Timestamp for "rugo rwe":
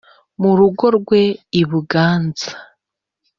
0.59-1.21